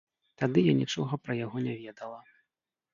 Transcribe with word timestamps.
Тады 0.43 0.63
я 0.71 0.75
нічога 0.81 1.13
пра 1.27 1.33
яго 1.45 1.57
не 1.69 1.79
ведала. 1.85 2.21